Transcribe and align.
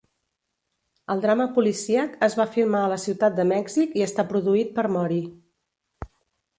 El 1.15 1.21
drama 1.25 1.47
policíac 1.57 2.17
es 2.29 2.39
va 2.41 2.47
filmar 2.57 2.83
a 2.87 2.89
la 2.95 2.99
ciutat 3.05 3.39
de 3.41 3.47
Mèxic 3.53 3.97
i 4.03 4.07
està 4.11 4.29
produït 4.35 4.77
per 4.81 4.91
Mori. 4.99 5.25